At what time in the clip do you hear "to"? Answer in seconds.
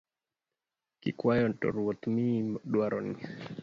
1.59-1.67